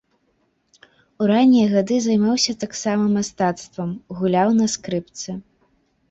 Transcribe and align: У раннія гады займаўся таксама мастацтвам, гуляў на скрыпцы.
У 1.23 1.25
раннія 1.31 1.65
гады 1.73 1.97
займаўся 2.05 2.55
таксама 2.63 3.05
мастацтвам, 3.17 3.91
гуляў 4.23 4.49
на 4.61 4.65
скрыпцы. 4.77 5.29